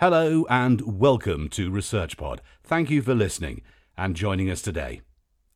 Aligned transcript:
Hello 0.00 0.46
and 0.48 0.98
welcome 0.98 1.50
to 1.50 1.70
ResearchPod. 1.70 2.38
Thank 2.64 2.88
you 2.88 3.02
for 3.02 3.14
listening 3.14 3.60
and 3.98 4.16
joining 4.16 4.48
us 4.48 4.62
today. 4.62 5.02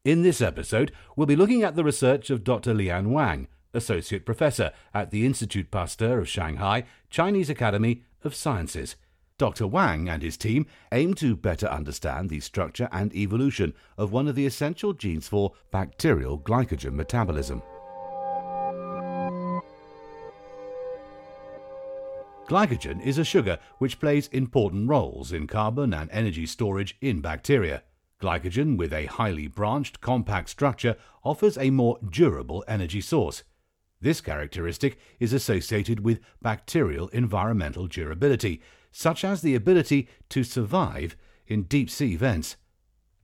In 0.04 0.20
this 0.20 0.42
episode, 0.42 0.92
we'll 1.16 1.26
be 1.26 1.34
looking 1.34 1.62
at 1.62 1.76
the 1.76 1.82
research 1.82 2.28
of 2.28 2.44
Dr. 2.44 2.74
Liang 2.74 3.10
Wang, 3.10 3.48
Associate 3.72 4.22
Professor 4.22 4.72
at 4.92 5.10
the 5.10 5.24
Institute 5.24 5.70
Pasteur 5.70 6.18
of 6.18 6.28
Shanghai, 6.28 6.84
Chinese 7.08 7.48
Academy 7.48 8.02
of 8.22 8.34
Sciences. 8.34 8.96
Dr. 9.38 9.66
Wang 9.66 10.10
and 10.10 10.22
his 10.22 10.36
team 10.36 10.66
aim 10.92 11.14
to 11.14 11.34
better 11.34 11.68
understand 11.68 12.28
the 12.28 12.40
structure 12.40 12.90
and 12.92 13.14
evolution 13.14 13.72
of 13.96 14.12
one 14.12 14.28
of 14.28 14.34
the 14.34 14.44
essential 14.44 14.92
genes 14.92 15.26
for 15.26 15.54
bacterial 15.70 16.38
glycogen 16.38 16.92
metabolism. 16.92 17.62
Glycogen 22.46 23.00
is 23.00 23.16
a 23.16 23.24
sugar 23.24 23.58
which 23.78 23.98
plays 23.98 24.28
important 24.28 24.86
roles 24.86 25.32
in 25.32 25.46
carbon 25.46 25.94
and 25.94 26.10
energy 26.10 26.44
storage 26.44 26.94
in 27.00 27.22
bacteria. 27.22 27.82
Glycogen, 28.20 28.76
with 28.76 28.92
a 28.92 29.06
highly 29.06 29.46
branched, 29.46 30.02
compact 30.02 30.50
structure, 30.50 30.96
offers 31.24 31.56
a 31.56 31.70
more 31.70 31.98
durable 32.06 32.62
energy 32.68 33.00
source. 33.00 33.44
This 34.02 34.20
characteristic 34.20 34.98
is 35.18 35.32
associated 35.32 36.00
with 36.00 36.20
bacterial 36.42 37.08
environmental 37.08 37.86
durability, 37.86 38.60
such 38.92 39.24
as 39.24 39.40
the 39.40 39.54
ability 39.54 40.06
to 40.28 40.44
survive 40.44 41.16
in 41.46 41.62
deep 41.62 41.88
sea 41.88 42.14
vents. 42.14 42.56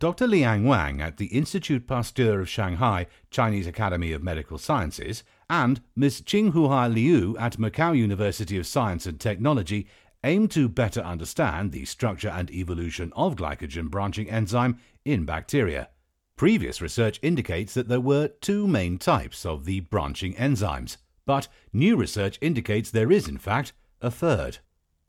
Dr. 0.00 0.26
Liang 0.26 0.64
Wang 0.64 1.02
at 1.02 1.18
the 1.18 1.26
Institute 1.26 1.86
Pasteur 1.86 2.40
of 2.40 2.48
Shanghai 2.48 3.06
Chinese 3.30 3.66
Academy 3.66 4.12
of 4.12 4.22
Medical 4.22 4.56
Sciences 4.56 5.22
and 5.50 5.82
Ms. 5.94 6.22
Qinghua 6.22 6.90
Liu 6.90 7.36
at 7.36 7.58
Macau 7.58 7.94
University 7.94 8.56
of 8.56 8.66
Science 8.66 9.04
and 9.04 9.20
Technology 9.20 9.86
aim 10.24 10.48
to 10.48 10.70
better 10.70 11.02
understand 11.02 11.70
the 11.70 11.84
structure 11.84 12.30
and 12.30 12.50
evolution 12.50 13.12
of 13.14 13.36
glycogen 13.36 13.90
branching 13.90 14.30
enzyme 14.30 14.78
in 15.04 15.26
bacteria. 15.26 15.90
Previous 16.34 16.80
research 16.80 17.20
indicates 17.20 17.74
that 17.74 17.88
there 17.88 18.00
were 18.00 18.28
two 18.28 18.66
main 18.66 18.96
types 18.96 19.44
of 19.44 19.66
the 19.66 19.80
branching 19.80 20.32
enzymes, 20.36 20.96
but 21.26 21.46
new 21.74 21.94
research 21.94 22.38
indicates 22.40 22.90
there 22.90 23.12
is, 23.12 23.28
in 23.28 23.36
fact, 23.36 23.74
a 24.00 24.10
third. 24.10 24.60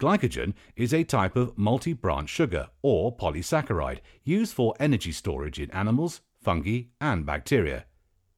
Glycogen 0.01 0.55
is 0.75 0.95
a 0.95 1.03
type 1.03 1.35
of 1.35 1.55
multi 1.55 1.93
branch 1.93 2.27
sugar 2.27 2.69
or 2.81 3.15
polysaccharide 3.15 3.99
used 4.23 4.51
for 4.51 4.73
energy 4.79 5.11
storage 5.11 5.59
in 5.59 5.69
animals, 5.69 6.21
fungi, 6.41 6.85
and 6.99 7.23
bacteria. 7.23 7.85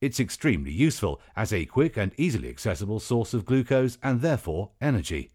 It's 0.01 0.19
extremely 0.19 0.73
useful 0.73 1.21
as 1.37 1.53
a 1.53 1.63
quick 1.63 1.95
and 1.95 2.11
easily 2.17 2.49
accessible 2.49 2.99
source 2.99 3.33
of 3.33 3.45
glucose 3.45 3.97
and 4.03 4.19
therefore 4.19 4.71
energy. 4.81 5.31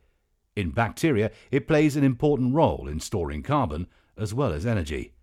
In 0.54 0.68
bacteria, 0.68 1.30
it 1.50 1.66
plays 1.66 1.96
an 1.96 2.04
important 2.04 2.54
role 2.54 2.88
in 2.88 3.00
storing 3.00 3.42
carbon 3.42 3.86
as 4.18 4.34
well 4.34 4.52
as 4.52 4.66
energy. 4.66 5.14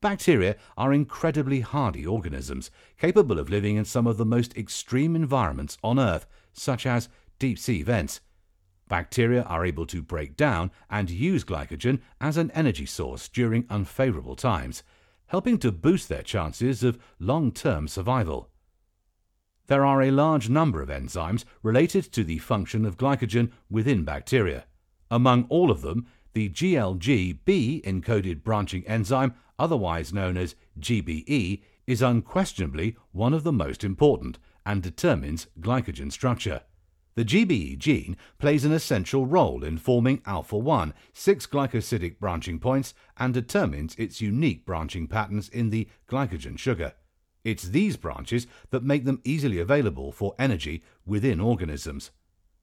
Bacteria 0.00 0.56
are 0.78 0.94
incredibly 0.94 1.60
hardy 1.60 2.06
organisms, 2.06 2.70
capable 2.98 3.38
of 3.38 3.50
living 3.50 3.76
in 3.76 3.84
some 3.84 4.06
of 4.06 4.16
the 4.16 4.24
most 4.24 4.56
extreme 4.56 5.14
environments 5.14 5.76
on 5.84 5.98
Earth, 5.98 6.24
such 6.54 6.86
as 6.86 7.10
deep 7.38 7.58
sea 7.58 7.82
vents. 7.82 8.22
Bacteria 8.90 9.44
are 9.44 9.64
able 9.64 9.86
to 9.86 10.02
break 10.02 10.36
down 10.36 10.72
and 10.90 11.08
use 11.08 11.44
glycogen 11.44 12.00
as 12.20 12.36
an 12.36 12.50
energy 12.50 12.84
source 12.84 13.28
during 13.28 13.64
unfavorable 13.70 14.34
times, 14.34 14.82
helping 15.28 15.58
to 15.58 15.70
boost 15.70 16.08
their 16.08 16.24
chances 16.24 16.82
of 16.82 16.98
long 17.20 17.52
term 17.52 17.86
survival. 17.86 18.50
There 19.68 19.86
are 19.86 20.02
a 20.02 20.10
large 20.10 20.48
number 20.48 20.82
of 20.82 20.88
enzymes 20.88 21.44
related 21.62 22.12
to 22.12 22.24
the 22.24 22.38
function 22.38 22.84
of 22.84 22.98
glycogen 22.98 23.52
within 23.70 24.02
bacteria. 24.02 24.64
Among 25.08 25.44
all 25.44 25.70
of 25.70 25.82
them, 25.82 26.06
the 26.32 26.48
GLGB 26.48 27.84
encoded 27.84 28.42
branching 28.42 28.84
enzyme, 28.88 29.34
otherwise 29.56 30.12
known 30.12 30.36
as 30.36 30.56
GBE, 30.80 31.62
is 31.86 32.02
unquestionably 32.02 32.96
one 33.12 33.34
of 33.34 33.44
the 33.44 33.52
most 33.52 33.84
important 33.84 34.40
and 34.66 34.82
determines 34.82 35.46
glycogen 35.60 36.10
structure. 36.10 36.62
The 37.20 37.44
GBE 37.44 37.76
gene 37.76 38.16
plays 38.38 38.64
an 38.64 38.72
essential 38.72 39.26
role 39.26 39.62
in 39.62 39.76
forming 39.76 40.22
alpha 40.24 40.56
1, 40.56 40.94
six 41.12 41.46
glycosidic 41.46 42.18
branching 42.18 42.58
points, 42.58 42.94
and 43.18 43.34
determines 43.34 43.94
its 43.96 44.22
unique 44.22 44.64
branching 44.64 45.06
patterns 45.06 45.50
in 45.50 45.68
the 45.68 45.86
glycogen 46.08 46.58
sugar. 46.58 46.94
It's 47.44 47.64
these 47.64 47.98
branches 47.98 48.46
that 48.70 48.84
make 48.84 49.04
them 49.04 49.20
easily 49.22 49.58
available 49.58 50.12
for 50.12 50.34
energy 50.38 50.82
within 51.04 51.40
organisms. 51.40 52.10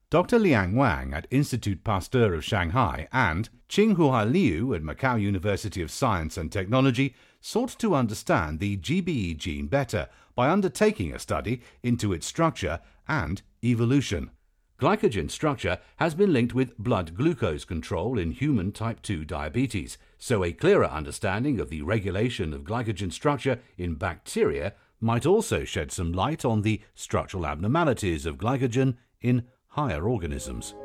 Dr. 0.10 0.40
Liang 0.40 0.76
Wang 0.76 1.14
at 1.14 1.28
Institute 1.30 1.84
Pasteur 1.84 2.34
of 2.34 2.44
Shanghai 2.44 3.08
and 3.14 3.50
Qinghua 3.70 4.26
Liu 4.26 4.74
at 4.74 4.82
Macau 4.82 5.22
University 5.22 5.84
of 5.84 5.92
Science 5.92 6.36
and 6.36 6.52
Technology 6.52 7.14
sought 7.42 7.78
to 7.78 7.94
understand 7.94 8.60
the 8.60 8.78
GBE 8.78 9.38
gene 9.38 9.68
better 9.68 10.10
by 10.34 10.50
undertaking 10.50 11.14
a 11.14 11.20
study 11.20 11.62
into 11.84 12.12
its 12.12 12.26
structure 12.26 12.80
and 13.08 13.44
evolution. 13.64 14.32
Glycogen 14.80 15.32
structure 15.32 15.80
has 15.96 16.14
been 16.14 16.32
linked 16.32 16.54
with 16.54 16.78
blood 16.78 17.16
glucose 17.16 17.66
control 17.66 18.20
in 18.20 18.30
human 18.30 18.72
type 18.72 19.02
2 19.02 19.26
diabetes, 19.26 19.98
so 20.20 20.44
a 20.44 20.52
clearer 20.52 20.86
understanding 20.86 21.60
of 21.60 21.72
the 21.72 21.82
regulation 21.82 22.54
of 22.54 22.64
glycogen 22.64 23.12
structure 23.12 23.60
in 23.80 23.96
bacteria 23.96 24.76
might 25.02 25.26
also 25.26 25.64
shed 25.64 25.92
some 25.92 26.12
light 26.12 26.46
on 26.46 26.62
the 26.62 26.80
structural 26.94 27.48
abnormalities 27.48 28.28
of 28.28 28.38
glycogen 28.38 28.96
in 29.20 29.46
higher 29.70 30.08
organisms. 30.08 30.76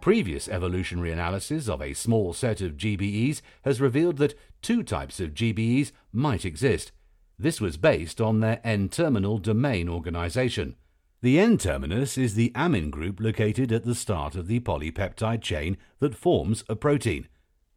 Previous 0.00 0.48
evolutionary 0.48 1.10
analysis 1.10 1.68
of 1.68 1.82
a 1.82 1.94
small 1.94 2.32
set 2.32 2.60
of 2.60 2.76
GBEs 2.76 3.42
has 3.62 3.80
revealed 3.80 4.18
that 4.18 4.38
two 4.62 4.84
types 4.84 5.18
of 5.18 5.34
GBEs 5.34 5.90
might 6.12 6.44
exist 6.44 6.92
this 7.38 7.60
was 7.60 7.76
based 7.76 8.20
on 8.20 8.40
their 8.40 8.60
N-terminal 8.64 9.38
domain 9.38 9.88
organization. 9.88 10.76
The 11.22 11.38
N-terminus 11.38 12.16
is 12.16 12.34
the 12.34 12.52
amine 12.54 12.90
group 12.90 13.20
located 13.20 13.72
at 13.72 13.84
the 13.84 13.94
start 13.94 14.36
of 14.36 14.46
the 14.46 14.60
polypeptide 14.60 15.42
chain 15.42 15.76
that 15.98 16.14
forms 16.14 16.64
a 16.68 16.76
protein. 16.76 17.28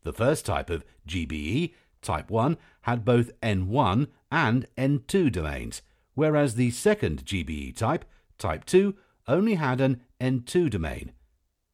The 0.04 0.14
first 0.14 0.46
type 0.46 0.70
of 0.70 0.86
GBE, 1.08 1.74
type 2.02 2.30
1, 2.30 2.58
had 2.82 3.04
both 3.04 3.32
N1 3.42 4.08
and 4.32 4.68
N2 4.78 5.32
domains, 5.32 5.82
whereas 6.14 6.56
the 6.56 6.72
second 6.72 7.26
GBE 7.26 7.76
type, 7.76 8.06
type 8.38 8.66
2, 8.66 8.96
only 9.28 9.56
had 9.56 9.82
an 9.82 10.02
N2 10.22 10.70
domain. 10.70 11.12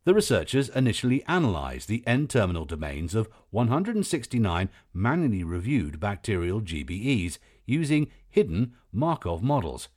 The 0.06 0.14
researchers 0.14 0.70
initially 0.70 1.24
analyzed 1.26 1.90
the 1.90 2.04
N-terminal 2.06 2.66
domains 2.66 3.16
of 3.16 3.28
169 3.50 4.70
manually 4.94 5.44
reviewed 5.44 6.00
bacterial 6.00 6.62
GBEs 6.62 7.40
using 7.66 8.08
hidden 8.30 8.74
Markov 8.92 9.42
models. 9.44 9.90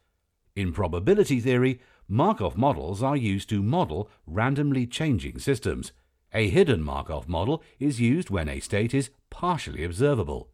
In 0.56 0.72
probability 0.72 1.40
theory, 1.40 1.80
Markov 2.08 2.56
models 2.56 3.02
are 3.02 3.16
used 3.16 3.48
to 3.50 3.62
model 3.62 4.10
randomly 4.26 4.86
changing 4.86 5.38
systems. 5.38 5.92
A 6.32 6.48
hidden 6.48 6.82
Markov 6.82 7.28
model 7.28 7.62
is 7.78 8.00
used 8.00 8.30
when 8.30 8.48
a 8.48 8.60
state 8.60 8.94
is 8.94 9.10
partially 9.30 9.84
observable. 9.84 10.50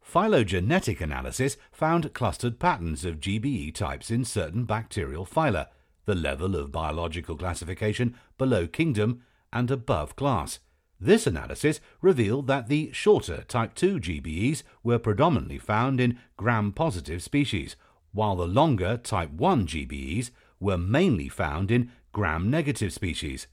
Phylogenetic 0.00 1.00
analysis 1.00 1.56
found 1.70 2.12
clustered 2.12 2.58
patterns 2.58 3.04
of 3.04 3.20
GBE 3.20 3.74
types 3.74 4.10
in 4.10 4.24
certain 4.24 4.64
bacterial 4.64 5.24
phyla, 5.24 5.66
the 6.04 6.14
level 6.14 6.56
of 6.56 6.72
biological 6.72 7.36
classification 7.36 8.16
below 8.36 8.66
kingdom 8.66 9.22
and 9.52 9.70
above 9.70 10.16
class. 10.16 10.58
This 11.02 11.26
analysis 11.26 11.80
revealed 12.00 12.46
that 12.46 12.68
the 12.68 12.92
shorter 12.92 13.42
type 13.48 13.74
2 13.74 13.98
GBEs 13.98 14.62
were 14.84 15.00
predominantly 15.00 15.58
found 15.58 16.00
in 16.00 16.16
gram-positive 16.36 17.24
species, 17.24 17.74
while 18.12 18.36
the 18.36 18.46
longer 18.46 18.96
type 18.98 19.32
1 19.32 19.66
GBEs 19.66 20.30
were 20.60 20.78
mainly 20.78 21.28
found 21.28 21.72
in 21.72 21.90
gram-negative 22.12 22.92
species. 22.92 23.48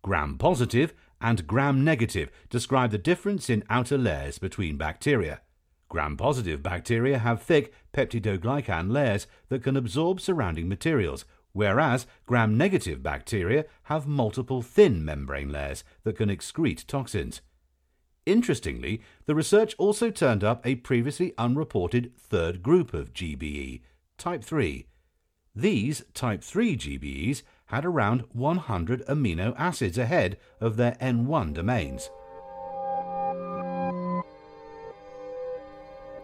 Gram-positive 0.00 0.94
and 1.20 1.46
gram-negative 1.46 2.30
describe 2.48 2.90
the 2.90 2.96
difference 2.96 3.50
in 3.50 3.64
outer 3.68 3.98
layers 3.98 4.38
between 4.38 4.78
bacteria. 4.78 5.42
Gram-positive 5.90 6.62
bacteria 6.62 7.18
have 7.18 7.42
thick 7.42 7.74
peptidoglycan 7.92 8.90
layers 8.90 9.26
that 9.50 9.62
can 9.62 9.76
absorb 9.76 10.22
surrounding 10.22 10.70
materials, 10.70 11.26
whereas 11.52 12.06
gram-negative 12.26 13.02
bacteria 13.02 13.64
have 13.84 14.06
multiple 14.06 14.62
thin 14.62 15.04
membrane 15.04 15.50
layers 15.50 15.84
that 16.04 16.16
can 16.16 16.28
excrete 16.28 16.86
toxins. 16.86 17.40
Interestingly, 18.26 19.00
the 19.26 19.34
research 19.34 19.74
also 19.78 20.10
turned 20.10 20.44
up 20.44 20.66
a 20.66 20.74
previously 20.76 21.32
unreported 21.38 22.12
third 22.18 22.62
group 22.62 22.92
of 22.92 23.14
GBE, 23.14 23.80
type 24.18 24.44
3. 24.44 24.86
These 25.56 26.04
type 26.12 26.44
3 26.44 26.76
GBEs 26.76 27.42
had 27.66 27.84
around 27.84 28.24
100 28.32 29.06
amino 29.06 29.54
acids 29.56 29.98
ahead 29.98 30.36
of 30.60 30.76
their 30.76 30.92
N1 31.00 31.54
domains. 31.54 32.10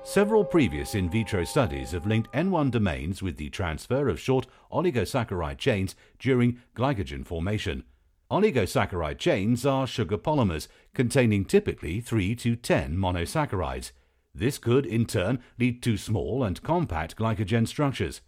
Several 0.07 0.45
previous 0.45 0.95
in 0.95 1.09
vitro 1.09 1.45
studies 1.45 1.93
have 1.93 2.07
linked 2.07 2.31
N1 2.33 2.71
domains 2.71 3.23
with 3.23 3.39
the 3.39 3.49
transfer 3.49 4.07
of 4.11 4.21
short 4.21 4.47
oligosaccharide 4.71 5.57
chains 5.57 5.97
during 6.19 6.61
glycogen 6.77 7.27
formation. 7.27 7.85
Oligosaccharide 8.31 9.19
chains 9.19 9.65
are 9.65 9.87
sugar 9.87 10.19
polymers 10.19 10.69
containing 10.93 11.47
typically 11.47 12.01
3 12.01 12.35
to 12.37 12.55
10 12.55 12.99
monosaccharides. 12.99 13.93
This 14.35 14.59
could, 14.59 14.85
in 14.85 15.07
turn, 15.07 15.41
lead 15.59 15.83
to 15.85 15.97
small 15.97 16.45
and 16.45 16.63
compact 16.63 17.17
glycogen 17.17 17.67
structures. 17.67 18.21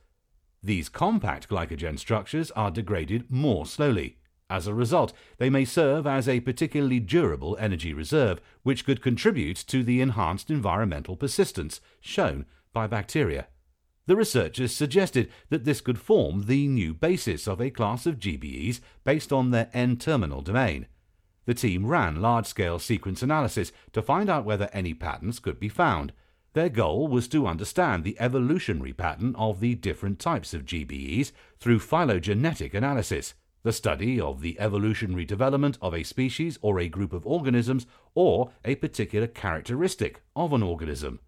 These 0.62 0.88
compact 0.88 1.46
glycogen 1.50 1.98
structures 1.98 2.50
are 2.52 2.70
degraded 2.70 3.30
more 3.30 3.66
slowly. 3.66 4.16
As 4.48 4.66
a 4.66 4.74
result, 4.74 5.12
they 5.38 5.50
may 5.50 5.64
serve 5.64 6.06
as 6.06 6.28
a 6.28 6.40
particularly 6.40 7.00
durable 7.00 7.56
energy 7.58 7.92
reserve, 7.92 8.40
which 8.62 8.84
could 8.84 9.02
contribute 9.02 9.56
to 9.66 9.82
the 9.82 10.00
enhanced 10.00 10.50
environmental 10.50 11.16
persistence 11.16 11.80
shown 12.00 12.46
by 12.72 12.86
bacteria. 12.86 13.48
The 14.06 14.14
researchers 14.14 14.72
suggested 14.72 15.32
that 15.48 15.64
this 15.64 15.80
could 15.80 15.98
form 15.98 16.44
the 16.46 16.68
new 16.68 16.94
basis 16.94 17.48
of 17.48 17.60
a 17.60 17.70
class 17.70 18.06
of 18.06 18.20
GBEs 18.20 18.80
based 19.02 19.32
on 19.32 19.50
their 19.50 19.68
N 19.72 19.96
terminal 19.96 20.42
domain. 20.42 20.86
The 21.46 21.54
team 21.54 21.86
ran 21.86 22.22
large 22.22 22.46
scale 22.46 22.78
sequence 22.78 23.22
analysis 23.22 23.72
to 23.92 24.02
find 24.02 24.30
out 24.30 24.44
whether 24.44 24.70
any 24.72 24.94
patterns 24.94 25.40
could 25.40 25.58
be 25.58 25.68
found. 25.68 26.12
Their 26.52 26.68
goal 26.68 27.08
was 27.08 27.26
to 27.28 27.48
understand 27.48 28.04
the 28.04 28.16
evolutionary 28.20 28.92
pattern 28.92 29.34
of 29.34 29.58
the 29.58 29.74
different 29.74 30.20
types 30.20 30.54
of 30.54 30.64
GBEs 30.64 31.32
through 31.58 31.80
phylogenetic 31.80 32.74
analysis 32.74 33.34
the 33.66 33.72
study 33.72 34.20
of 34.20 34.42
the 34.42 34.60
evolutionary 34.60 35.24
development 35.24 35.76
of 35.82 35.92
a 35.92 36.04
species 36.04 36.56
or 36.62 36.78
a 36.78 36.88
group 36.88 37.12
of 37.12 37.26
organisms 37.26 37.84
or 38.14 38.52
a 38.64 38.76
particular 38.76 39.26
characteristic 39.26 40.20
of 40.36 40.52
an 40.52 40.62
organism. 40.62 41.18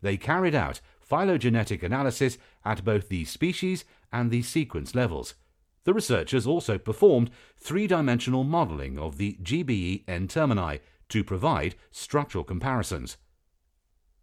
They 0.00 0.16
carried 0.16 0.54
out 0.54 0.80
phylogenetic 1.00 1.82
analysis 1.82 2.38
at 2.64 2.84
both 2.84 3.08
the 3.08 3.24
species 3.24 3.84
and 4.12 4.30
the 4.30 4.42
sequence 4.42 4.94
levels. 4.94 5.34
The 5.82 5.92
researchers 5.92 6.46
also 6.46 6.78
performed 6.78 7.32
three 7.56 7.88
dimensional 7.88 8.44
modeling 8.44 8.96
of 8.96 9.18
the 9.18 9.36
GBE 9.42 10.04
N 10.06 10.28
termini 10.28 10.78
to 11.08 11.24
provide 11.24 11.74
structural 11.90 12.44
comparisons. 12.44 13.16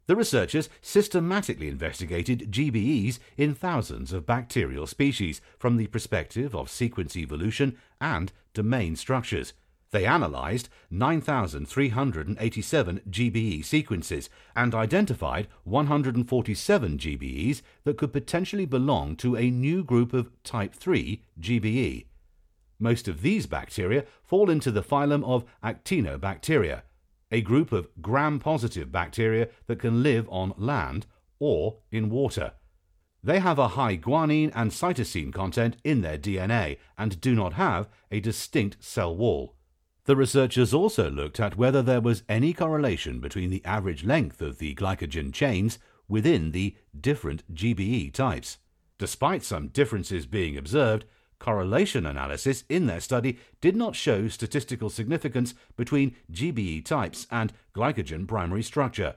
The 0.07 0.15
researchers 0.15 0.69
systematically 0.81 1.68
investigated 1.68 2.51
GBEs 2.51 3.19
in 3.38 3.53
thousands 3.53 4.12
of 4.12 4.25
bacterial 4.25 4.88
species 4.88 5.42
from 5.57 5.77
the 5.77 5.88
perspective 5.88 6.56
of 6.56 6.69
sequence 6.69 7.15
evolution 7.15 7.77
and 8.00 8.31
domain 8.53 8.95
structures. 8.95 9.53
They 9.92 10.06
analyzed 10.06 10.69
9,387 10.89 13.01
GBE 13.09 13.65
sequences 13.65 14.30
and 14.56 14.74
identified 14.74 15.50
147 15.65 16.98
GBEs 16.98 17.62
that 17.83 17.98
could 17.98 18.13
potentially 18.13 18.65
belong 18.65 19.18
to 19.18 19.36
a 19.36 19.51
new 19.51 19.83
group 19.83 20.13
of 20.13 20.31
type 20.44 20.74
3 20.74 21.21
GBE. 21.39 22.06
Most 22.80 23.07
of 23.07 23.21
these 23.21 23.45
bacteria 23.45 24.06
fall 24.24 24.50
into 24.50 24.71
the 24.71 24.81
phylum 24.81 25.24
of 25.25 25.45
Actinobacteria, 25.63 26.81
a 27.31 27.42
group 27.42 27.72
of 27.72 27.89
gram 28.01 28.39
positive 28.39 28.92
bacteria 28.92 29.48
that 29.68 29.80
can 29.80 30.04
live 30.04 30.28
on 30.30 30.54
land 30.57 31.06
or 31.39 31.78
in 31.92 32.10
water. 32.10 32.54
They 33.24 33.39
have 33.39 33.60
a 33.60 33.69
high 33.69 33.98
guanine 33.98 34.51
and 34.56 34.72
cytosine 34.72 35.33
content 35.33 35.78
in 35.83 36.01
their 36.01 36.18
DNA 36.18 36.78
and 36.98 37.22
do 37.22 37.36
not 37.36 37.54
have 37.54 37.88
a 38.10 38.19
distinct 38.19 38.83
cell 38.83 39.16
wall. 39.16 39.56
The 40.06 40.16
researchers 40.16 40.74
also 40.74 41.12
looked 41.12 41.39
at 41.39 41.57
whether 41.57 41.83
there 41.83 42.01
was 42.01 42.24
any 42.28 42.54
correlation 42.54 43.19
between 43.19 43.51
the 43.51 43.63
average 43.63 44.04
length 44.04 44.42
of 44.42 44.57
the 44.57 44.74
glycogen 44.74 45.31
chains 45.31 45.77
within 46.07 46.51
the 46.51 46.75
different 47.00 47.44
GBE 47.54 48.12
types. 48.13 48.57
Despite 48.98 49.44
some 49.44 49.68
differences 49.68 50.25
being 50.25 50.57
observed, 50.57 51.06
correlation 51.42 52.06
analysis 52.06 52.64
in 52.70 52.86
their 52.86 53.00
study 53.02 53.40
did 53.62 53.76
not 53.76 53.96
show 53.96 54.28
statistical 54.28 54.92
significance 54.92 55.56
between 55.76 56.16
GBE 56.32 56.86
types 56.86 57.26
and 57.32 57.52
glycogen 57.76 58.28
primary 58.28 58.62
structure. 58.62 59.16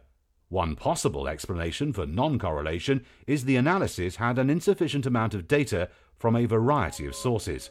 One 0.48 0.74
possible 0.74 1.28
explanation 1.28 1.92
for 1.92 2.06
non 2.06 2.38
correlation 2.38 3.04
is 3.26 3.44
the 3.44 3.56
analysis 3.56 4.16
had 4.16 4.38
an 4.38 4.48
insufficient 4.48 5.04
amount 5.04 5.34
of 5.34 5.46
data 5.46 5.90
from 6.16 6.34
a 6.34 6.46
variety 6.46 7.06
of 7.06 7.14
sources. 7.14 7.68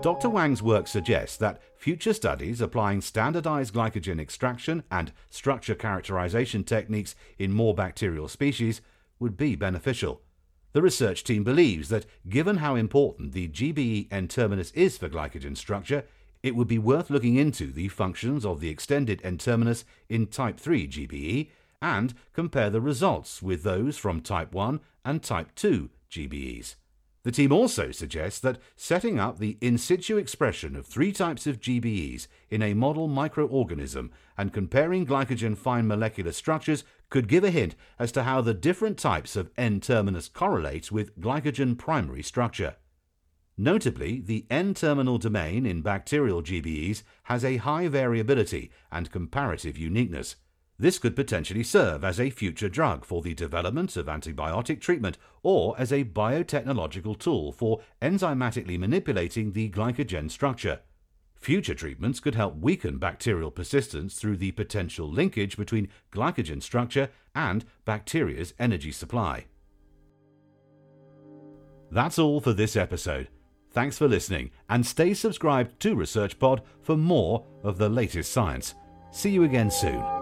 Dr. 0.00 0.28
Wang's 0.28 0.62
work 0.62 0.86
suggests 0.86 1.36
that 1.38 1.60
future 1.76 2.12
studies 2.12 2.60
applying 2.60 3.00
standardized 3.00 3.74
glycogen 3.74 4.20
extraction 4.20 4.84
and 4.92 5.10
structure 5.28 5.74
characterization 5.74 6.62
techniques 6.62 7.16
in 7.36 7.52
more 7.52 7.74
bacterial 7.74 8.28
species 8.28 8.80
would 9.18 9.36
be 9.36 9.56
beneficial. 9.56 10.22
The 10.72 10.82
research 10.82 11.24
team 11.24 11.44
believes 11.44 11.88
that, 11.88 12.06
given 12.28 12.58
how 12.58 12.74
important 12.74 13.32
the 13.32 13.48
GBE 13.48 14.08
N 14.10 14.28
terminus 14.28 14.70
is 14.72 14.98
for 14.98 15.08
glycogen 15.08 15.56
structure, 15.56 16.04
it 16.42 16.54
would 16.54 16.68
be 16.68 16.78
worth 16.78 17.10
looking 17.10 17.36
into 17.36 17.72
the 17.72 17.88
functions 17.88 18.44
of 18.44 18.60
the 18.60 18.68
extended 18.68 19.20
N 19.24 19.38
terminus 19.38 19.84
in 20.08 20.26
type 20.26 20.60
3 20.60 20.86
GBE 20.86 21.50
and 21.80 22.14
compare 22.32 22.70
the 22.70 22.80
results 22.80 23.42
with 23.42 23.62
those 23.62 23.96
from 23.96 24.20
type 24.20 24.52
1 24.52 24.80
and 25.04 25.22
type 25.22 25.54
2 25.54 25.90
GBEs. 26.10 26.74
The 27.28 27.32
team 27.32 27.52
also 27.52 27.92
suggests 27.92 28.40
that 28.40 28.56
setting 28.74 29.20
up 29.20 29.36
the 29.36 29.58
in 29.60 29.76
situ 29.76 30.16
expression 30.16 30.74
of 30.74 30.86
three 30.86 31.12
types 31.12 31.46
of 31.46 31.60
GBEs 31.60 32.26
in 32.48 32.62
a 32.62 32.72
model 32.72 33.06
microorganism 33.06 34.08
and 34.38 34.50
comparing 34.50 35.04
glycogen 35.04 35.54
fine 35.54 35.86
molecular 35.86 36.32
structures 36.32 36.84
could 37.10 37.28
give 37.28 37.44
a 37.44 37.50
hint 37.50 37.74
as 37.98 38.12
to 38.12 38.22
how 38.22 38.40
the 38.40 38.54
different 38.54 38.96
types 38.96 39.36
of 39.36 39.50
N 39.58 39.78
terminus 39.78 40.26
correlate 40.26 40.90
with 40.90 41.20
glycogen 41.20 41.76
primary 41.76 42.22
structure. 42.22 42.76
Notably, 43.58 44.22
the 44.22 44.46
N 44.48 44.72
terminal 44.72 45.18
domain 45.18 45.66
in 45.66 45.82
bacterial 45.82 46.42
GBEs 46.42 47.02
has 47.24 47.44
a 47.44 47.58
high 47.58 47.88
variability 47.88 48.70
and 48.90 49.12
comparative 49.12 49.76
uniqueness. 49.76 50.36
This 50.80 50.98
could 51.00 51.16
potentially 51.16 51.64
serve 51.64 52.04
as 52.04 52.20
a 52.20 52.30
future 52.30 52.68
drug 52.68 53.04
for 53.04 53.20
the 53.20 53.34
development 53.34 53.96
of 53.96 54.06
antibiotic 54.06 54.80
treatment 54.80 55.18
or 55.42 55.74
as 55.78 55.92
a 55.92 56.04
biotechnological 56.04 57.18
tool 57.18 57.50
for 57.50 57.80
enzymatically 58.00 58.78
manipulating 58.78 59.52
the 59.52 59.70
glycogen 59.70 60.30
structure. 60.30 60.80
Future 61.34 61.74
treatments 61.74 62.20
could 62.20 62.34
help 62.36 62.56
weaken 62.56 62.98
bacterial 62.98 63.50
persistence 63.50 64.14
through 64.14 64.36
the 64.36 64.52
potential 64.52 65.10
linkage 65.10 65.56
between 65.56 65.88
glycogen 66.12 66.62
structure 66.62 67.10
and 67.34 67.64
bacteria's 67.84 68.54
energy 68.58 68.92
supply. 68.92 69.46
That's 71.90 72.18
all 72.18 72.40
for 72.40 72.52
this 72.52 72.76
episode. 72.76 73.28
Thanks 73.72 73.98
for 73.98 74.08
listening 74.08 74.50
and 74.68 74.86
stay 74.86 75.14
subscribed 75.14 75.80
to 75.80 75.96
ResearchPod 75.96 76.60
for 76.82 76.96
more 76.96 77.44
of 77.62 77.78
the 77.78 77.88
latest 77.88 78.32
science. 78.32 78.74
See 79.10 79.30
you 79.30 79.44
again 79.44 79.70
soon. 79.70 80.17